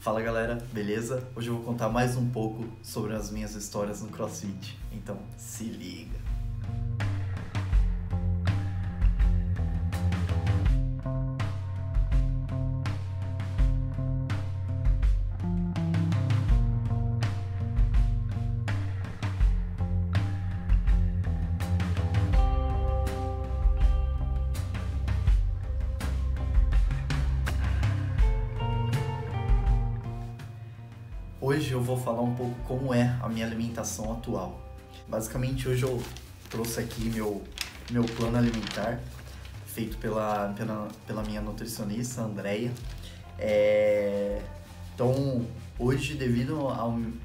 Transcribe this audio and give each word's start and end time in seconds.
Fala 0.00 0.22
galera, 0.22 0.56
beleza? 0.72 1.22
Hoje 1.36 1.48
eu 1.48 1.56
vou 1.56 1.62
contar 1.62 1.90
mais 1.90 2.16
um 2.16 2.26
pouco 2.30 2.64
sobre 2.82 3.14
as 3.14 3.30
minhas 3.30 3.54
histórias 3.54 4.00
no 4.00 4.08
CrossFit. 4.08 4.78
Então, 4.90 5.18
se 5.36 5.64
liga. 5.64 6.18
Hoje 31.50 31.72
eu 31.72 31.82
vou 31.82 31.96
falar 31.96 32.22
um 32.22 32.32
pouco 32.32 32.54
como 32.60 32.94
é 32.94 33.18
a 33.20 33.28
minha 33.28 33.44
alimentação 33.44 34.12
atual. 34.12 34.56
Basicamente, 35.08 35.68
hoje 35.68 35.82
eu 35.82 36.00
trouxe 36.48 36.78
aqui 36.78 37.10
meu, 37.10 37.42
meu 37.90 38.04
plano 38.04 38.38
alimentar, 38.38 39.00
feito 39.66 39.98
pela, 39.98 40.54
pela, 40.56 40.86
pela 41.08 41.24
minha 41.24 41.40
nutricionista, 41.40 42.22
Andrea. 42.22 42.70
É... 43.36 44.40
Então, 44.94 45.44
hoje, 45.76 46.14
devido 46.14 46.68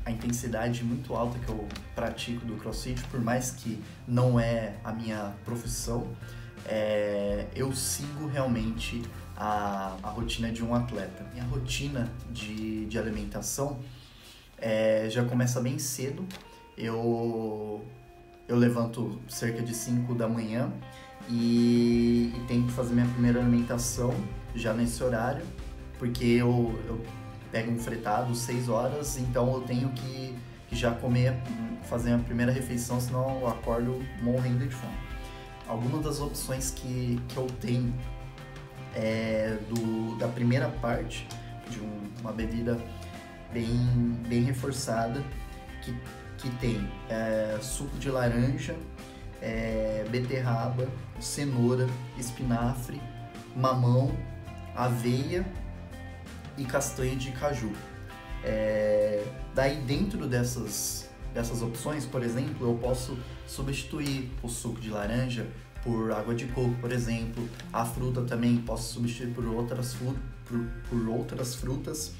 à 0.03 0.11
intensidade 0.11 0.83
muito 0.83 1.13
alta 1.13 1.37
que 1.37 1.47
eu 1.47 1.67
pratico 1.93 2.43
do 2.47 2.55
crossfit, 2.55 2.99
por 3.11 3.21
mais 3.21 3.51
que 3.51 3.79
não 4.07 4.39
é 4.39 4.73
a 4.83 4.91
minha 4.91 5.35
profissão, 5.45 6.07
é... 6.65 7.45
eu 7.55 7.71
sigo 7.75 8.25
realmente 8.25 9.03
a, 9.37 9.95
a 10.01 10.09
rotina 10.09 10.51
de 10.51 10.63
um 10.63 10.73
atleta. 10.73 11.23
Minha 11.31 11.45
rotina 11.45 12.11
de, 12.31 12.87
de 12.87 12.97
alimentação 12.97 13.79
é, 14.57 15.07
já 15.09 15.23
começa 15.23 15.59
bem 15.61 15.77
cedo. 15.79 16.25
Eu, 16.77 17.83
eu 18.47 18.57
levanto 18.57 19.19
cerca 19.27 19.61
de 19.61 19.73
5 19.73 20.13
da 20.13 20.27
manhã 20.27 20.71
e, 21.29 22.33
e 22.35 22.45
tento 22.47 22.71
fazer 22.71 22.93
minha 22.93 23.07
primeira 23.07 23.39
alimentação 23.39 24.13
já 24.53 24.73
nesse 24.73 25.03
horário, 25.03 25.45
porque 25.97 26.25
eu, 26.25 26.79
eu 26.87 27.01
pego 27.51 27.71
um 27.71 27.79
fretado 27.79 28.35
6 28.35 28.69
horas, 28.69 29.17
então 29.17 29.53
eu 29.53 29.61
tenho 29.61 29.89
que, 29.89 30.35
que 30.67 30.75
já 30.75 30.91
comer, 30.91 31.35
fazer 31.83 32.13
a 32.13 32.17
primeira 32.17 32.51
refeição, 32.51 32.99
senão 32.99 33.39
eu 33.41 33.47
acordo 33.47 34.03
morrendo 34.21 34.65
de 34.65 34.73
fome. 34.73 34.93
Algumas 35.67 36.03
das 36.03 36.19
opções 36.19 36.71
que, 36.71 37.19
que 37.27 37.37
eu 37.37 37.47
tenho 37.59 37.93
é 38.93 39.57
do, 39.69 40.15
da 40.17 40.27
primeira 40.27 40.69
parte 40.69 41.27
de 41.69 41.79
um, 41.79 42.01
uma 42.21 42.31
bebida 42.31 42.79
bem, 43.51 43.67
bem 44.27 44.43
reforçada, 44.43 45.23
que, 45.83 45.95
que 46.37 46.49
tem 46.57 46.89
é, 47.09 47.57
suco 47.61 47.97
de 47.97 48.09
laranja, 48.09 48.75
é, 49.41 50.05
beterraba, 50.09 50.87
cenoura, 51.19 51.87
espinafre, 52.17 53.01
mamão, 53.55 54.11
aveia 54.75 55.45
e 56.57 56.65
castanha 56.65 57.15
de 57.15 57.31
caju. 57.31 57.71
É, 58.43 59.25
daí 59.53 59.77
dentro 59.77 60.27
dessas, 60.27 61.09
dessas 61.33 61.61
opções, 61.61 62.05
por 62.05 62.23
exemplo, 62.23 62.67
eu 62.67 62.75
posso 62.75 63.17
substituir 63.47 64.31
o 64.43 64.49
suco 64.49 64.79
de 64.79 64.89
laranja 64.89 65.47
por 65.83 66.11
água 66.11 66.33
de 66.33 66.47
coco, 66.47 66.73
por 66.81 66.91
exemplo. 66.91 67.47
A 67.71 67.85
fruta 67.85 68.21
também 68.23 68.57
posso 68.57 68.93
substituir 68.93 69.33
por 69.33 69.45
outras, 69.45 69.93
por, 69.93 70.15
por 70.89 71.09
outras 71.09 71.55
frutas 71.55 72.13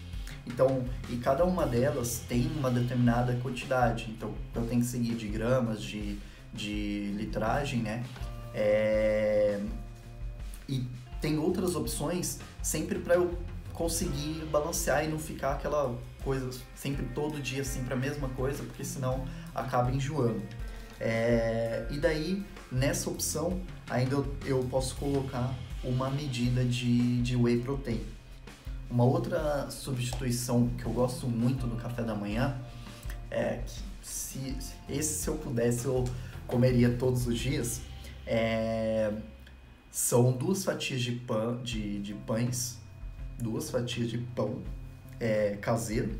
então, 0.45 0.85
e 1.09 1.17
cada 1.17 1.43
uma 1.43 1.65
delas 1.65 2.21
tem 2.27 2.49
uma 2.57 2.69
determinada 2.69 3.35
quantidade. 3.41 4.11
Então, 4.11 4.33
eu 4.53 4.65
tenho 4.67 4.81
que 4.81 4.88
seguir 4.88 5.15
de 5.15 5.27
gramas, 5.27 5.81
de, 5.81 6.19
de 6.53 7.11
litragem, 7.17 7.81
né? 7.81 8.03
É... 8.53 9.59
E 10.69 10.85
tem 11.19 11.39
outras 11.39 11.75
opções 11.75 12.39
sempre 12.61 13.00
para 13.00 13.16
eu 13.16 13.38
conseguir 13.73 14.45
balancear 14.51 15.03
e 15.03 15.07
não 15.07 15.19
ficar 15.19 15.53
aquela 15.53 15.95
coisa 16.23 16.50
sempre 16.73 17.06
todo 17.13 17.39
dia 17.41 17.63
sempre 17.63 17.94
a 17.94 17.97
mesma 17.97 18.29
coisa, 18.29 18.63
porque 18.63 18.83
senão 18.83 19.25
acaba 19.53 19.91
enjoando. 19.91 20.41
É... 21.00 21.88
E 21.89 21.97
daí, 21.97 22.45
nessa 22.72 23.09
opção, 23.09 23.59
ainda 23.89 24.16
eu, 24.16 24.35
eu 24.45 24.63
posso 24.69 24.95
colocar 24.95 25.53
uma 25.83 26.09
medida 26.09 26.63
de, 26.63 27.22
de 27.22 27.35
whey 27.35 27.59
protein. 27.59 28.14
Uma 28.90 29.03
outra 29.03 29.69
substituição 29.69 30.69
que 30.78 30.85
eu 30.85 30.94
gosto 30.94 31.28
muito 31.28 31.68
no 31.68 31.75
café 31.75 32.03
da 32.03 32.16
manhã 32.16 32.57
é 33.29 33.62
que 33.66 33.81
se 34.01 34.56
esse 34.88 35.22
se 35.22 35.28
eu 35.28 35.35
pudesse 35.35 35.85
eu 35.85 36.03
comeria 36.47 36.95
todos 36.95 37.25
os 37.25 37.38
dias 37.38 37.81
é, 38.28 39.12
são 39.90 40.31
duas 40.31 40.63
fatias 40.63 41.01
de 41.01 41.13
pão 41.13 41.62
de, 41.63 42.00
de 42.01 42.13
pães 42.13 42.78
duas 43.40 43.69
fatias 43.72 44.09
de 44.09 44.19
pão 44.19 44.62
é, 45.19 45.57
caseiro 45.59 46.19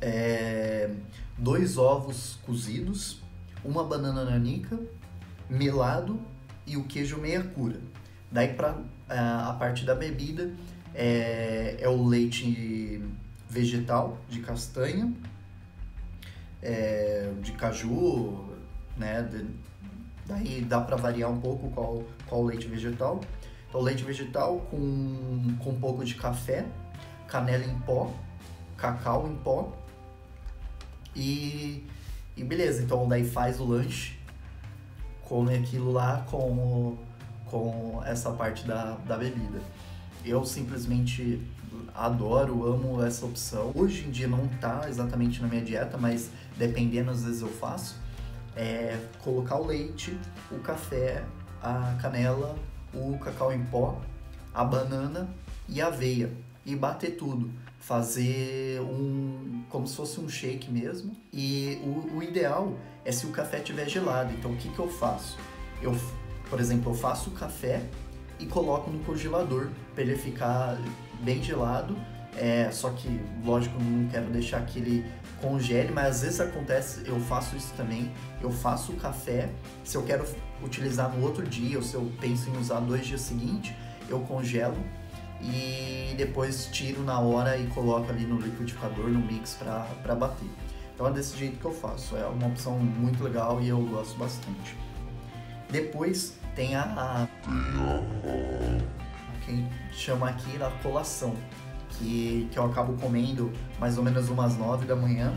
é, 0.00 0.90
dois 1.36 1.76
ovos 1.76 2.38
cozidos 2.46 3.20
uma 3.62 3.84
banana 3.84 4.24
nanica 4.24 4.78
melado 5.48 6.18
e 6.66 6.76
o 6.76 6.84
queijo 6.84 7.18
meia 7.18 7.42
cura. 7.42 7.80
Daí 8.30 8.54
para 8.54 8.78
é, 9.08 9.18
a 9.18 9.56
parte 9.58 9.84
da 9.84 9.94
bebida 9.94 10.54
é, 10.94 11.76
é 11.80 11.88
o 11.88 12.04
leite 12.04 13.02
vegetal 13.48 14.18
de 14.28 14.40
castanha, 14.40 15.12
é, 16.62 17.32
de 17.42 17.52
caju, 17.52 18.44
né? 18.96 19.22
De, 19.22 19.46
daí 20.26 20.60
dá 20.62 20.80
para 20.80 20.96
variar 20.96 21.30
um 21.30 21.40
pouco 21.40 21.70
qual, 21.70 22.04
qual 22.26 22.44
leite 22.44 22.68
vegetal. 22.68 23.20
Então, 23.68 23.80
leite 23.80 24.02
vegetal 24.02 24.60
com, 24.70 25.56
com 25.62 25.70
um 25.70 25.80
pouco 25.80 26.04
de 26.04 26.14
café, 26.14 26.66
canela 27.26 27.64
em 27.64 27.78
pó, 27.80 28.12
cacau 28.76 29.28
em 29.28 29.36
pó 29.36 29.72
e, 31.14 31.86
e 32.36 32.44
beleza. 32.44 32.82
Então, 32.82 33.08
daí 33.08 33.24
faz 33.24 33.60
o 33.60 33.64
lanche, 33.64 34.18
come 35.22 35.54
aquilo 35.54 35.92
lá 35.92 36.24
com, 36.28 36.96
com 37.46 38.02
essa 38.04 38.32
parte 38.32 38.66
da, 38.66 38.96
da 39.06 39.16
bebida. 39.16 39.60
Eu 40.24 40.44
simplesmente 40.44 41.40
adoro, 41.94 42.66
amo 42.66 43.02
essa 43.02 43.24
opção. 43.24 43.72
Hoje 43.74 44.06
em 44.06 44.10
dia 44.10 44.28
não 44.28 44.46
tá 44.60 44.86
exatamente 44.88 45.40
na 45.40 45.48
minha 45.48 45.62
dieta, 45.62 45.96
mas 45.96 46.30
dependendo, 46.56 47.10
às 47.10 47.24
vezes 47.24 47.42
eu 47.42 47.48
faço. 47.48 47.96
É 48.56 48.98
colocar 49.22 49.56
o 49.56 49.66
leite, 49.66 50.16
o 50.50 50.58
café, 50.58 51.24
a 51.62 51.96
canela, 52.00 52.56
o 52.92 53.16
cacau 53.18 53.52
em 53.52 53.64
pó, 53.64 54.00
a 54.52 54.64
banana 54.64 55.28
e 55.68 55.80
a 55.80 55.86
aveia 55.86 56.30
e 56.66 56.74
bater 56.74 57.16
tudo. 57.16 57.50
Fazer 57.78 58.80
um. 58.82 59.62
como 59.70 59.86
se 59.86 59.96
fosse 59.96 60.20
um 60.20 60.28
shake 60.28 60.70
mesmo. 60.70 61.16
E 61.32 61.80
o, 61.82 62.18
o 62.18 62.22
ideal 62.22 62.76
é 63.04 63.12
se 63.12 63.24
o 63.26 63.30
café 63.30 63.58
estiver 63.58 63.88
gelado. 63.88 64.32
Então 64.32 64.52
o 64.52 64.56
que, 64.56 64.68
que 64.68 64.78
eu 64.78 64.88
faço? 64.88 65.38
Eu, 65.80 65.96
por 66.50 66.60
exemplo, 66.60 66.92
eu 66.92 66.94
faço 66.94 67.30
o 67.30 67.32
café 67.32 67.82
e 68.40 68.46
coloco 68.46 68.90
no 68.90 68.98
congelador 69.00 69.68
para 69.94 70.02
ele 70.02 70.16
ficar 70.16 70.78
bem 71.22 71.42
gelado. 71.42 71.96
É, 72.36 72.70
só 72.70 72.90
que, 72.90 73.20
lógico, 73.44 73.76
não 73.82 74.08
quero 74.08 74.26
deixar 74.30 74.64
que 74.64 74.78
ele 74.78 75.04
congele, 75.40 75.92
mas 75.92 76.16
às 76.16 76.22
vezes 76.22 76.40
acontece, 76.40 77.02
eu 77.06 77.18
faço 77.20 77.56
isso 77.56 77.72
também. 77.76 78.10
Eu 78.40 78.50
faço 78.50 78.92
o 78.92 78.96
café, 78.96 79.50
se 79.84 79.96
eu 79.96 80.02
quero 80.02 80.24
utilizar 80.62 81.14
no 81.14 81.24
outro 81.24 81.44
dia, 81.46 81.76
ou 81.76 81.82
se 81.82 81.94
eu 81.94 82.10
penso 82.20 82.48
em 82.48 82.56
usar 82.56 82.80
dois 82.80 83.06
dias 83.06 83.20
seguintes, 83.20 83.74
eu 84.08 84.20
congelo 84.20 84.76
e 85.42 86.14
depois 86.16 86.66
tiro 86.66 87.02
na 87.02 87.18
hora 87.18 87.56
e 87.56 87.66
coloco 87.68 88.10
ali 88.10 88.24
no 88.24 88.38
liquidificador, 88.38 89.08
no 89.08 89.20
mix 89.20 89.54
para 89.54 90.14
bater. 90.14 90.48
Então 90.94 91.08
é 91.08 91.12
desse 91.12 91.36
jeito 91.36 91.58
que 91.58 91.64
eu 91.64 91.72
faço, 91.72 92.16
é 92.16 92.26
uma 92.26 92.46
opção 92.46 92.78
muito 92.78 93.24
legal 93.24 93.60
e 93.60 93.68
eu 93.68 93.80
gosto 93.86 94.18
bastante. 94.18 94.76
Depois 95.70 96.38
tem 96.54 96.74
a, 96.74 97.28
que 99.44 99.66
chama 99.92 100.28
aqui 100.28 100.62
a 100.62 100.70
colação, 100.82 101.34
que, 101.90 102.48
que 102.50 102.58
eu 102.58 102.64
acabo 102.64 102.94
comendo 102.94 103.52
mais 103.78 103.98
ou 103.98 104.04
menos 104.04 104.28
umas 104.28 104.56
9 104.56 104.86
da 104.86 104.96
manhã. 104.96 105.32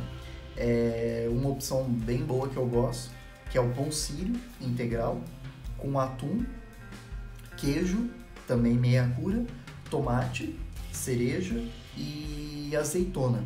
É 0.55 1.27
uma 1.31 1.49
opção 1.49 1.83
bem 1.83 2.23
boa 2.23 2.47
que 2.47 2.57
eu 2.57 2.67
gosto, 2.67 3.11
que 3.49 3.57
é 3.57 3.61
o 3.61 3.69
pão 3.69 3.91
sírio 3.91 4.35
integral, 4.61 5.19
com 5.77 5.99
atum, 5.99 6.45
queijo, 7.57 8.09
também 8.47 8.73
meia 8.73 9.11
cura, 9.15 9.45
tomate, 9.89 10.57
cereja 10.91 11.63
e 11.97 12.75
azeitona. 12.75 13.43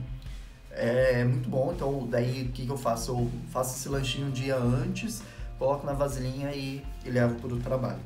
É 0.71 1.23
muito 1.23 1.49
bom, 1.49 1.73
então 1.75 2.07
daí 2.07 2.43
o 2.43 2.51
que, 2.51 2.65
que 2.65 2.71
eu 2.71 2.77
faço? 2.77 3.11
Eu 3.11 3.31
faço 3.49 3.77
esse 3.77 3.89
lanchinho 3.89 4.27
um 4.27 4.31
dia 4.31 4.55
antes, 4.57 5.23
coloco 5.57 5.85
na 5.85 5.93
vasilhinha 5.93 6.51
e, 6.53 6.83
e 7.05 7.09
levo 7.09 7.35
para 7.35 7.53
o 7.53 7.59
trabalho. 7.59 7.99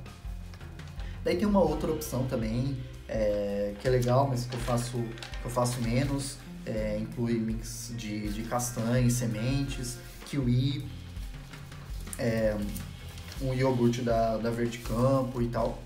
Daí 1.23 1.37
tem 1.37 1.47
uma 1.47 1.61
outra 1.61 1.91
opção 1.91 2.25
também, 2.25 2.77
é, 3.07 3.73
que 3.79 3.87
é 3.87 3.91
legal, 3.91 4.27
mas 4.27 4.45
que 4.45 4.55
eu 4.55 4.59
faço, 4.61 4.97
que 4.97 5.45
eu 5.45 5.51
faço 5.51 5.81
menos. 5.81 6.37
É, 6.63 6.99
inclui 6.99 7.39
mix 7.39 7.91
de, 7.97 8.29
de 8.29 8.43
castanhas, 8.43 9.13
sementes, 9.13 9.97
kiwi, 10.27 10.87
é, 12.19 12.55
um 13.41 13.51
iogurte 13.51 14.03
da, 14.03 14.37
da 14.37 14.51
Verde 14.51 14.77
Campo 14.77 15.41
e 15.41 15.47
tal. 15.47 15.81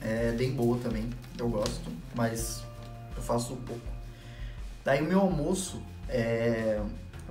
É 0.00 0.32
bem 0.32 0.52
boa 0.52 0.78
também, 0.78 1.10
eu 1.38 1.48
gosto, 1.48 1.90
mas 2.14 2.62
eu 3.14 3.22
faço 3.22 3.56
pouco. 3.56 3.86
Daí 4.82 5.02
o 5.02 5.04
meu 5.04 5.20
almoço 5.20 5.82
é 6.08 6.80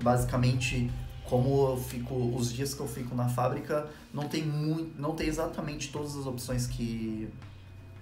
basicamente 0.02 0.92
como 1.30 1.72
eu 1.72 1.78
fico 1.78 2.16
os 2.36 2.54
dias 2.54 2.74
que 2.74 2.80
eu 2.80 2.88
fico 2.88 3.16
na 3.16 3.28
fábrica 3.28 3.88
não 4.14 4.28
tem 4.28 4.44
muito 4.44 5.00
não 5.00 5.16
tem 5.16 5.28
exatamente 5.28 5.92
todas 5.92 6.16
as 6.16 6.26
opções 6.26 6.68
que 6.68 7.30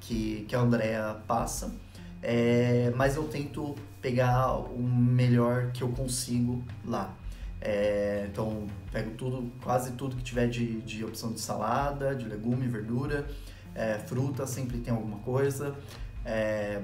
que, 0.02 0.46
que 0.50 0.56
a 0.56 0.60
Andrea 0.60 1.16
passa. 1.26 1.74
É, 2.22 2.92
mas 2.96 3.16
eu 3.16 3.24
tento 3.24 3.76
pegar 4.02 4.54
o 4.58 4.82
melhor 4.82 5.72
que 5.72 5.82
eu 5.82 5.90
consigo 5.90 6.64
lá. 6.86 7.14
É, 7.62 8.28
então 8.30 8.68
pego 8.92 9.12
tudo 9.12 9.50
quase 9.62 9.94
tudo 9.94 10.18
que 10.18 10.24
tiver 10.24 10.48
de, 10.48 10.82
de 10.82 11.06
opção 11.06 11.32
de 11.32 11.40
salada 11.40 12.14
de 12.14 12.26
legume 12.26 12.68
verdura 12.68 13.26
é, 13.76 13.98
fruta 14.00 14.46
sempre 14.46 14.78
tem 14.80 14.94
alguma 14.94 15.18
coisa. 15.20 15.76
É, 16.26 16.82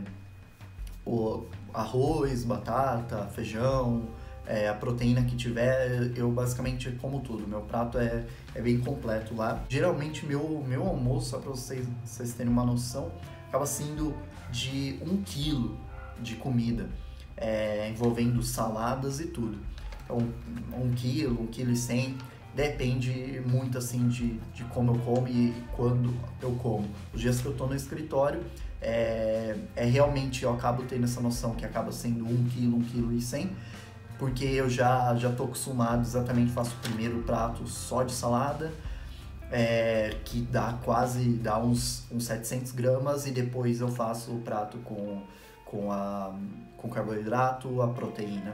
o 1.05 1.45
arroz 1.73 2.43
batata 2.43 3.25
feijão 3.27 4.07
é, 4.49 4.67
a 4.67 4.73
proteína 4.73 5.21
que 5.23 5.35
tiver, 5.35 6.11
eu 6.15 6.31
basicamente 6.31 6.91
como 6.93 7.19
tudo. 7.21 7.47
Meu 7.47 7.61
prato 7.61 7.99
é, 7.99 8.25
é 8.55 8.61
bem 8.61 8.79
completo 8.79 9.35
lá. 9.35 9.63
Geralmente, 9.69 10.25
meu, 10.25 10.65
meu 10.67 10.87
almoço, 10.87 11.29
só 11.29 11.37
para 11.37 11.51
vocês, 11.51 11.87
vocês 12.03 12.33
terem 12.33 12.51
uma 12.51 12.65
noção, 12.65 13.11
acaba 13.47 13.67
sendo 13.67 14.15
de 14.51 14.97
um 15.05 15.21
quilo 15.21 15.77
de 16.19 16.35
comida, 16.35 16.89
é, 17.37 17.89
envolvendo 17.91 18.41
saladas 18.41 19.19
e 19.19 19.27
tudo. 19.27 19.59
Então, 20.03 20.17
um 20.73 20.91
quilo, 20.95 21.43
um 21.43 21.45
quilo 21.45 21.71
e 21.71 21.75
cem, 21.75 22.17
depende 22.55 23.41
muito 23.45 23.77
assim 23.77 24.07
de, 24.07 24.39
de 24.51 24.63
como 24.65 24.95
eu 24.95 24.99
como 25.01 25.27
e 25.27 25.53
quando 25.73 26.11
eu 26.41 26.53
como. 26.55 26.87
Os 27.13 27.21
dias 27.21 27.39
que 27.39 27.45
eu 27.45 27.51
estou 27.51 27.67
no 27.67 27.75
escritório, 27.75 28.43
é, 28.81 29.55
é 29.75 29.85
realmente, 29.85 30.43
eu 30.43 30.51
acabo 30.51 30.83
tendo 30.83 31.03
essa 31.03 31.21
noção 31.21 31.53
que 31.53 31.65
acaba 31.65 31.91
sendo 31.91 32.25
um 32.25 32.45
quilo, 32.49 32.77
um 32.77 32.81
quilo 32.81 33.13
e 33.13 33.21
cem, 33.21 33.51
porque 34.19 34.43
eu 34.43 34.69
já 34.69 35.15
já 35.15 35.31
tô 35.31 35.45
acostumado, 35.45 36.01
exatamente 36.01 36.51
faço 36.51 36.75
o 36.75 36.79
primeiro 36.79 37.23
prato 37.23 37.65
só 37.65 38.03
de 38.03 38.11
salada, 38.11 38.71
é, 39.49 40.15
que 40.25 40.41
dá 40.41 40.77
quase 40.83 41.29
dá 41.29 41.57
uns, 41.57 42.05
uns 42.11 42.25
700 42.25 42.73
gramas 42.73 43.25
e 43.25 43.31
depois 43.31 43.79
eu 43.79 43.87
faço 43.87 44.31
o 44.31 44.41
prato 44.41 44.77
com, 44.79 45.23
com, 45.65 45.91
a, 45.91 46.35
com 46.77 46.89
carboidrato, 46.89 47.81
a 47.81 47.87
proteína, 47.87 48.53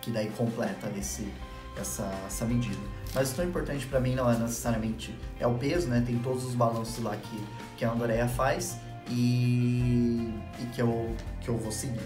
que 0.00 0.10
daí 0.10 0.30
completa 0.30 0.90
esse, 0.98 1.30
essa, 1.78 2.10
essa 2.26 2.44
medida. 2.46 2.80
Mas 3.14 3.32
o 3.32 3.36
tão 3.36 3.44
importante 3.44 3.86
para 3.86 4.00
mim 4.00 4.14
não 4.14 4.28
é 4.28 4.36
necessariamente 4.36 5.14
é 5.38 5.46
o 5.46 5.54
peso, 5.54 5.88
né? 5.88 6.02
Tem 6.04 6.18
todos 6.18 6.44
os 6.44 6.54
balanços 6.54 7.04
lá 7.04 7.14
que, 7.16 7.44
que 7.76 7.84
a 7.84 7.92
Andrea 7.92 8.26
faz 8.26 8.78
e, 9.08 10.32
e 10.58 10.66
que, 10.74 10.80
eu, 10.80 11.14
que 11.40 11.48
eu 11.48 11.56
vou 11.56 11.70
seguir. 11.70 12.00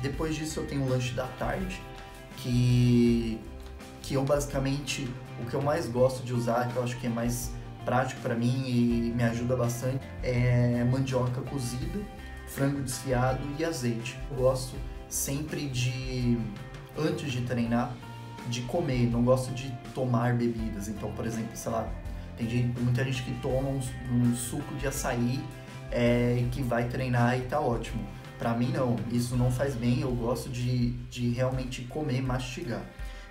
Depois 0.00 0.36
disso 0.36 0.60
eu 0.60 0.66
tenho 0.66 0.84
o 0.84 0.88
lanche 0.88 1.12
da 1.14 1.26
tarde, 1.38 1.82
que, 2.36 3.38
que 4.02 4.14
eu 4.14 4.24
basicamente, 4.24 5.08
o 5.40 5.46
que 5.46 5.54
eu 5.54 5.62
mais 5.62 5.88
gosto 5.88 6.24
de 6.24 6.32
usar, 6.32 6.68
que 6.68 6.76
eu 6.76 6.82
acho 6.82 6.96
que 6.98 7.06
é 7.06 7.10
mais 7.10 7.52
prático 7.84 8.20
para 8.20 8.34
mim 8.34 8.64
e 8.66 9.12
me 9.14 9.22
ajuda 9.22 9.56
bastante, 9.56 10.00
é 10.22 10.84
mandioca 10.84 11.40
cozida, 11.42 12.00
frango 12.48 12.82
desfiado 12.82 13.40
e 13.58 13.64
azeite. 13.64 14.18
Eu 14.30 14.36
gosto 14.38 14.74
sempre 15.08 15.68
de, 15.68 16.38
antes 16.98 17.30
de 17.30 17.42
treinar, 17.42 17.94
de 18.48 18.62
comer, 18.62 19.10
não 19.10 19.22
gosto 19.22 19.52
de 19.54 19.70
tomar 19.94 20.34
bebidas. 20.34 20.88
Então, 20.88 21.12
por 21.12 21.26
exemplo, 21.26 21.50
sei 21.54 21.72
lá, 21.72 21.88
tem 22.36 22.48
gente, 22.48 22.80
muita 22.80 23.04
gente 23.04 23.22
que 23.22 23.32
toma 23.40 23.68
um, 23.68 23.80
um 24.12 24.34
suco 24.34 24.74
de 24.74 24.86
açaí 24.86 25.40
é, 25.90 26.44
que 26.50 26.62
vai 26.62 26.88
treinar 26.88 27.38
e 27.38 27.42
tá 27.42 27.60
ótimo. 27.60 28.04
Para 28.38 28.54
mim 28.54 28.70
não, 28.72 28.96
isso 29.10 29.36
não 29.36 29.50
faz 29.50 29.74
bem, 29.74 30.00
eu 30.00 30.10
gosto 30.12 30.48
de, 30.50 30.90
de 31.08 31.30
realmente 31.30 31.82
comer, 31.82 32.20
mastigar. 32.22 32.82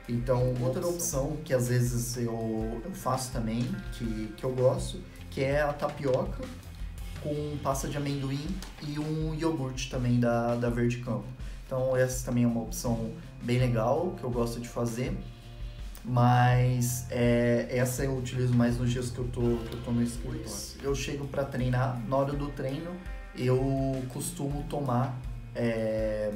Então, 0.07 0.53
outra 0.61 0.85
opção 0.87 1.37
que 1.43 1.53
às 1.53 1.67
vezes 1.67 2.17
eu, 2.17 2.81
eu 2.83 2.91
faço 2.93 3.31
também, 3.31 3.63
que, 3.93 4.33
que 4.37 4.43
eu 4.43 4.53
gosto, 4.53 4.99
que 5.31 5.43
é 5.43 5.61
a 5.61 5.73
tapioca 5.73 6.43
com 7.21 7.57
pasta 7.63 7.87
de 7.87 7.97
amendoim 7.97 8.47
e 8.87 8.99
um 8.99 9.33
iogurte 9.33 9.89
também 9.89 10.19
da, 10.19 10.55
da 10.55 10.69
Verde 10.69 10.97
Campo. 10.97 11.25
Então, 11.65 11.97
essa 11.97 12.25
também 12.25 12.43
é 12.43 12.47
uma 12.47 12.61
opção 12.61 13.11
bem 13.41 13.57
legal 13.57 14.13
que 14.17 14.23
eu 14.23 14.29
gosto 14.29 14.59
de 14.59 14.67
fazer. 14.67 15.17
Mas 16.03 17.07
é, 17.09 17.67
essa 17.71 18.03
eu 18.03 18.15
utilizo 18.15 18.53
mais 18.53 18.77
nos 18.77 18.91
dias 18.91 19.09
que 19.09 19.17
eu 19.17 19.27
tô, 19.27 19.41
que 19.41 19.73
eu 19.73 19.83
tô 19.83 19.91
no 19.91 20.03
escritório. 20.03 20.45
Eu 20.83 20.93
chego 20.93 21.25
para 21.25 21.43
treinar, 21.43 21.99
na 22.07 22.15
hora 22.15 22.33
do 22.33 22.47
treino 22.49 22.91
eu 23.37 24.03
costumo 24.13 24.63
tomar 24.69 25.17
é, 25.55 26.31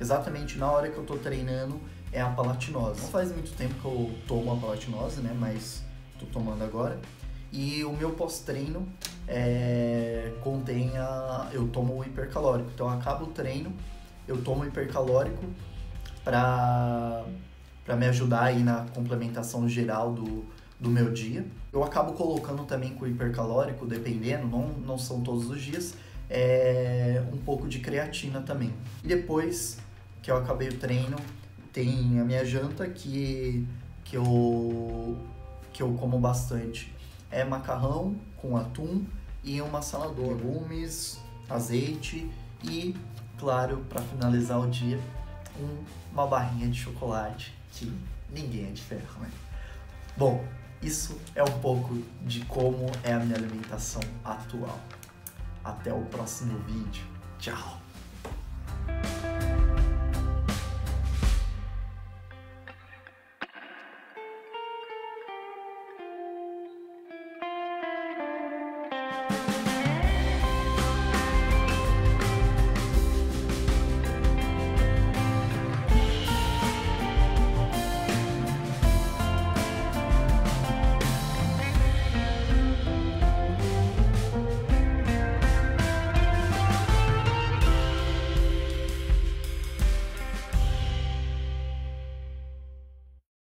exatamente 0.00 0.58
na 0.58 0.70
hora 0.70 0.90
que 0.90 0.96
eu 0.96 1.04
tô 1.04 1.16
treinando 1.16 1.80
é 2.12 2.20
a 2.20 2.28
palatinose. 2.28 3.00
Não 3.00 3.08
faz 3.08 3.32
muito 3.32 3.56
tempo 3.56 3.74
que 3.74 3.84
eu 3.84 4.10
tomo 4.26 4.52
a 4.52 4.56
palatinose, 4.56 5.20
né? 5.20 5.34
Mas 5.38 5.82
tô 6.18 6.26
tomando 6.26 6.62
agora. 6.62 6.98
E 7.50 7.84
o 7.84 7.92
meu 7.92 8.10
pós-treino 8.12 8.86
é, 9.26 10.32
contém 10.42 10.96
a. 10.96 11.48
Eu 11.52 11.68
tomo 11.68 11.98
o 11.98 12.04
hipercalórico. 12.04 12.70
Então 12.74 12.88
acaba 12.88 13.24
o 13.24 13.28
treino, 13.28 13.72
eu 14.26 14.42
tomo 14.42 14.62
o 14.62 14.66
hipercalórico 14.66 15.44
para 16.24 17.24
para 17.84 17.96
me 17.96 18.06
ajudar 18.06 18.44
aí 18.44 18.62
na 18.62 18.86
complementação 18.94 19.68
geral 19.68 20.12
do, 20.12 20.44
do 20.78 20.88
meu 20.88 21.10
dia. 21.12 21.44
Eu 21.72 21.82
acabo 21.82 22.12
colocando 22.12 22.64
também 22.64 22.94
com 22.94 23.04
o 23.04 23.08
hipercalórico, 23.08 23.86
dependendo, 23.86 24.46
não, 24.46 24.68
não 24.68 24.98
são 24.98 25.20
todos 25.20 25.50
os 25.50 25.60
dias, 25.60 25.94
é, 26.34 27.22
um 27.30 27.36
pouco 27.36 27.68
de 27.68 27.78
creatina 27.78 28.40
também. 28.40 28.72
E 29.04 29.06
depois 29.06 29.76
que 30.22 30.30
eu 30.30 30.36
acabei 30.38 30.68
o 30.68 30.78
treino, 30.78 31.18
tem 31.72 32.18
a 32.18 32.24
minha 32.24 32.42
janta 32.42 32.88
que, 32.88 33.68
que, 34.02 34.16
eu, 34.16 35.18
que 35.74 35.82
eu 35.82 35.92
como 35.92 36.18
bastante. 36.18 36.90
É 37.30 37.44
macarrão 37.44 38.16
com 38.38 38.56
atum 38.56 39.04
e 39.44 39.60
uma 39.60 39.82
saladora, 39.82 40.34
legumes, 40.34 41.20
azeite 41.50 42.30
e, 42.64 42.96
claro, 43.38 43.84
para 43.90 44.00
finalizar 44.00 44.58
o 44.58 44.70
dia, 44.70 44.98
um, 45.60 45.84
uma 46.12 46.26
barrinha 46.26 46.68
de 46.68 46.78
chocolate 46.78 47.52
que 47.72 47.92
ninguém 48.30 48.68
é 48.68 48.70
de 48.70 48.80
ferro, 48.80 49.20
né? 49.20 49.30
Bom, 50.16 50.42
isso 50.82 51.18
é 51.34 51.42
um 51.42 51.60
pouco 51.60 52.02
de 52.22 52.40
como 52.46 52.86
é 53.02 53.12
a 53.12 53.18
minha 53.18 53.36
alimentação 53.36 54.02
atual. 54.24 54.80
Até 55.64 55.92
o 55.92 56.02
próximo 56.06 56.58
vídeo. 56.60 57.04
Tchau! 57.38 57.81